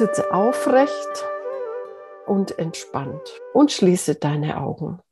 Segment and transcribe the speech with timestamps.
[0.00, 1.26] Sitze aufrecht
[2.26, 5.02] und entspannt und schließe deine Augen.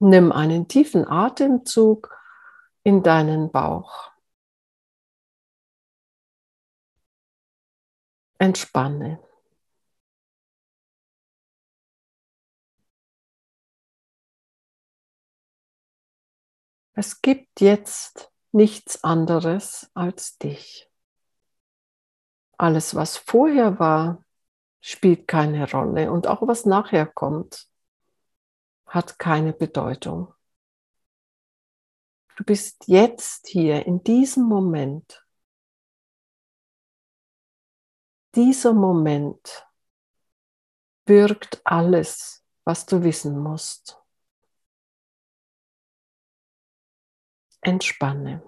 [0.00, 2.14] Nimm einen tiefen Atemzug
[2.82, 4.12] in deinen Bauch.
[8.38, 9.18] Entspanne.
[16.92, 20.90] Es gibt jetzt nichts anderes als dich.
[22.58, 24.24] Alles, was vorher war,
[24.80, 27.68] spielt keine Rolle und auch was nachher kommt,
[28.86, 30.32] hat keine Bedeutung.
[32.36, 35.24] Du bist jetzt hier in diesem Moment.
[38.34, 39.66] Dieser Moment
[41.04, 44.00] birgt alles, was du wissen musst.
[47.60, 48.42] Entspanne.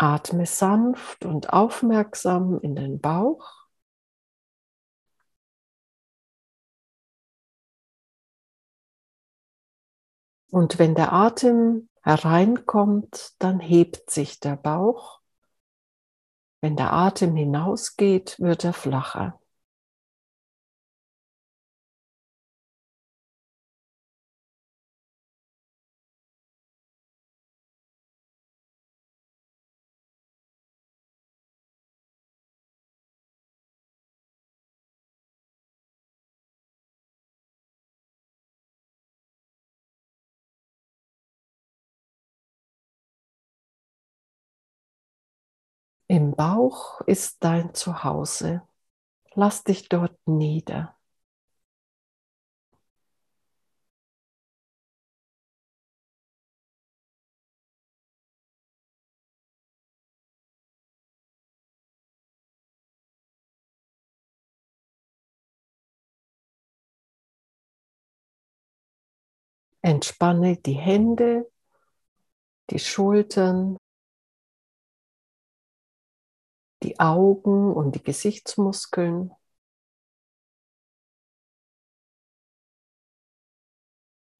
[0.00, 3.68] Atme sanft und aufmerksam in den Bauch.
[10.50, 15.20] Und wenn der Atem hereinkommt, dann hebt sich der Bauch.
[16.60, 19.39] Wenn der Atem hinausgeht, wird er flacher.
[46.10, 48.62] Im Bauch ist dein Zuhause.
[49.34, 50.96] Lass dich dort nieder.
[69.82, 71.48] Entspanne die Hände,
[72.70, 73.76] die Schultern,
[76.82, 79.32] die Augen und die Gesichtsmuskeln.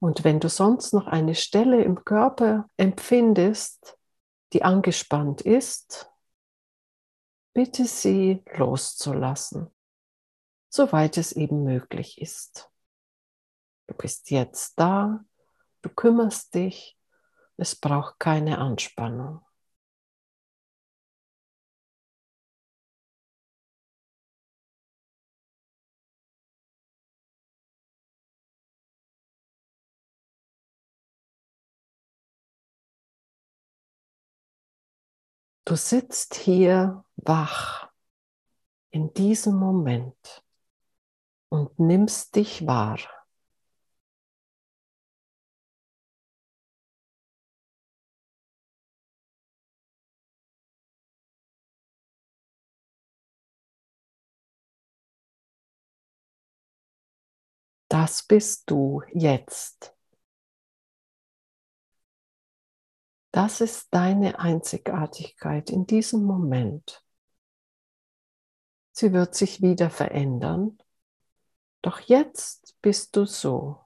[0.01, 3.99] Und wenn du sonst noch eine Stelle im Körper empfindest,
[4.53, 6.11] die angespannt ist,
[7.53, 9.71] bitte sie loszulassen,
[10.71, 12.71] soweit es eben möglich ist.
[13.87, 15.23] Du bist jetzt da,
[15.83, 16.97] du kümmerst dich,
[17.57, 19.45] es braucht keine Anspannung.
[35.71, 37.93] Du sitzt hier wach
[38.91, 40.45] in diesem Moment
[41.49, 42.99] und nimmst dich wahr.
[57.87, 59.95] Das bist du jetzt.
[63.33, 67.05] Das ist deine Einzigartigkeit in diesem Moment.
[68.93, 70.79] Sie wird sich wieder verändern,
[71.81, 73.81] doch jetzt bist du so,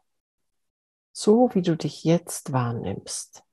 [1.12, 3.43] so wie du dich jetzt wahrnimmst.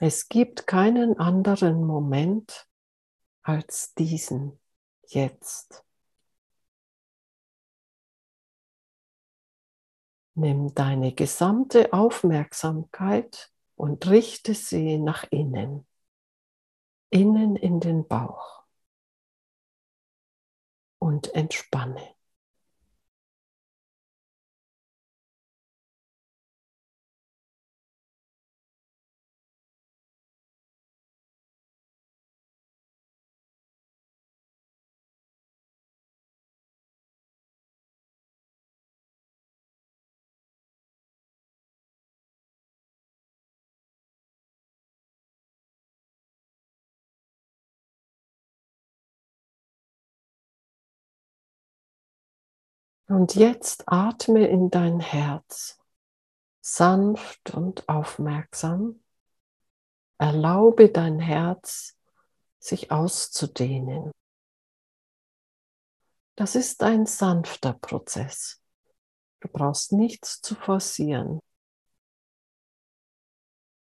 [0.00, 2.68] Es gibt keinen anderen Moment
[3.42, 4.60] als diesen
[5.08, 5.84] jetzt.
[10.34, 15.84] Nimm deine gesamte Aufmerksamkeit und richte sie nach innen,
[17.10, 18.62] innen in den Bauch
[21.00, 22.17] und entspanne.
[53.08, 55.80] Und jetzt atme in dein Herz,
[56.60, 59.02] sanft und aufmerksam.
[60.18, 61.96] Erlaube dein Herz,
[62.58, 64.10] sich auszudehnen.
[66.36, 68.62] Das ist ein sanfter Prozess.
[69.40, 71.40] Du brauchst nichts zu forcieren.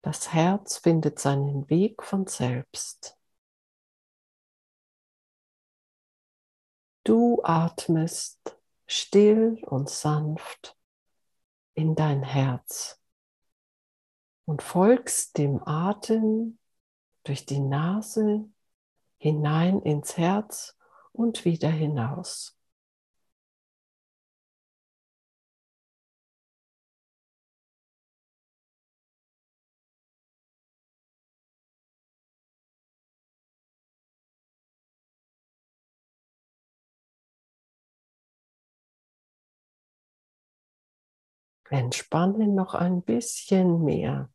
[0.01, 3.19] Das Herz findet seinen Weg von selbst.
[7.05, 8.60] Du atmest
[8.91, 10.77] still und sanft
[11.75, 13.01] in dein Herz
[14.47, 16.59] und folgst dem Atem
[17.23, 18.51] durch die Nase
[19.19, 20.77] hinein ins Herz
[21.13, 22.60] und wieder hinaus.
[41.71, 44.31] Entspanne noch ein bisschen mehr,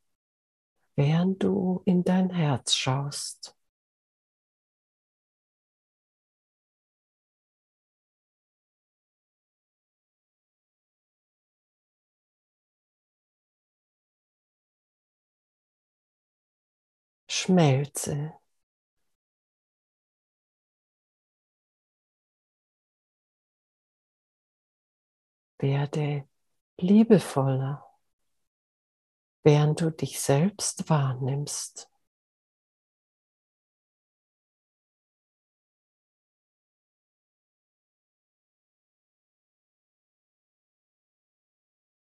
[0.98, 3.56] während du in dein Herz schaust.
[17.28, 18.34] Schmelze.
[25.60, 26.26] Werde
[26.77, 27.86] liebevoller,
[29.44, 31.89] während du dich selbst wahrnimmst.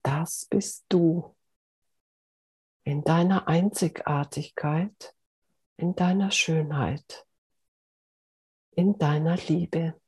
[0.02, 1.34] Das bist du
[2.84, 5.14] in deiner Einzigartigkeit,
[5.76, 7.26] in deiner Schönheit,
[8.72, 10.00] in deiner Liebe.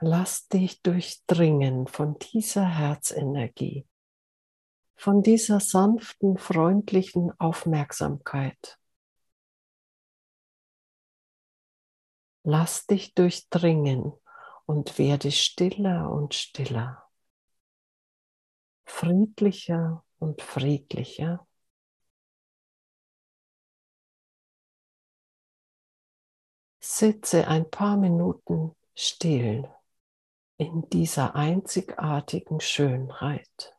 [0.00, 3.84] Lass dich durchdringen von dieser Herzenergie,
[4.94, 8.78] von dieser sanften, freundlichen Aufmerksamkeit.
[12.44, 14.12] Lass dich durchdringen
[14.66, 17.10] und werde stiller und stiller,
[18.84, 21.44] friedlicher und friedlicher.
[26.78, 29.68] Sitze ein paar Minuten still
[30.58, 33.77] in dieser einzigartigen Schönheit.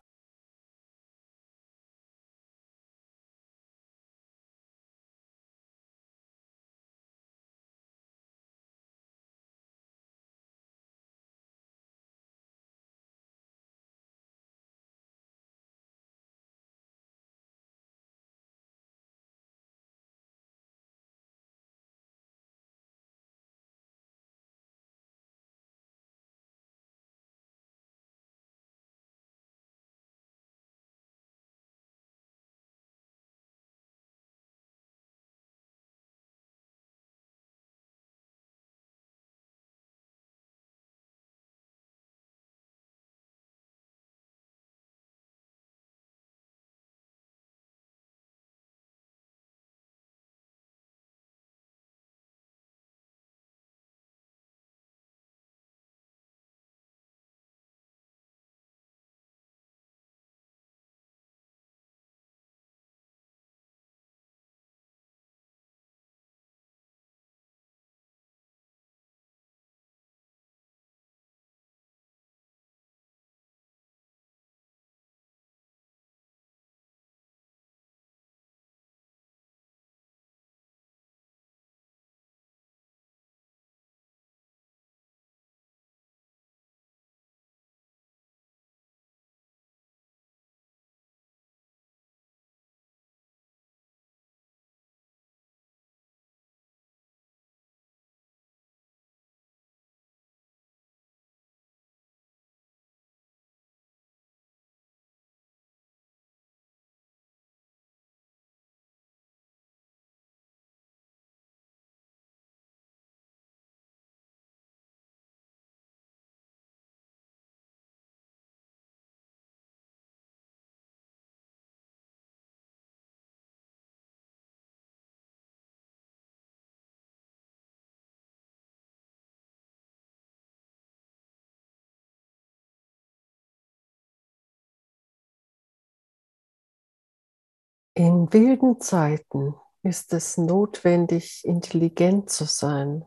[137.99, 143.03] In wilden Zeiten ist es notwendig, intelligent zu sein.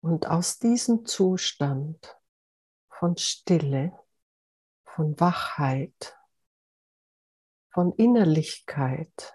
[0.00, 2.18] Und aus diesem Zustand
[2.88, 3.92] von Stille,
[4.86, 6.18] von Wachheit,
[7.74, 9.34] von Innerlichkeit,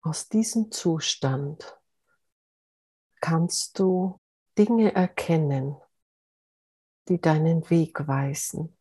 [0.00, 1.76] aus diesem Zustand
[3.20, 4.20] kannst du
[4.56, 5.76] Dinge erkennen,
[7.08, 8.76] die deinen Weg weisen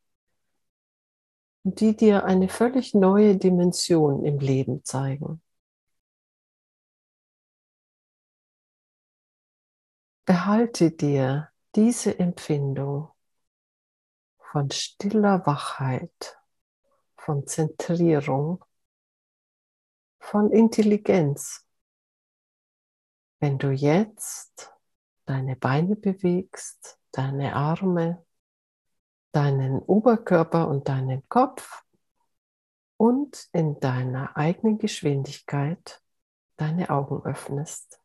[1.64, 5.42] die dir eine völlig neue Dimension im Leben zeigen.
[10.26, 13.10] Behalte dir diese Empfindung
[14.52, 16.38] von stiller Wachheit,
[17.18, 18.64] von Zentrierung,
[20.20, 21.66] von Intelligenz.
[23.40, 24.72] Wenn du jetzt
[25.26, 28.26] deine Beine bewegst, deine Arme,
[29.34, 31.84] deinen Oberkörper und deinen Kopf
[32.98, 36.02] und in deiner eigenen Geschwindigkeit
[36.56, 38.00] deine Augen öffnest.